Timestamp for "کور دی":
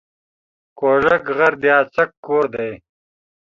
2.25-2.71